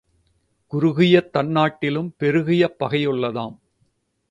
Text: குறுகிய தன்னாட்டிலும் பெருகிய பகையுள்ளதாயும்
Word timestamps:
குறுகிய 0.73 1.29
தன்னாட்டிலும் 1.33 2.09
பெருகிய 2.17 2.75
பகையுள்ளதாயும் 2.79 3.57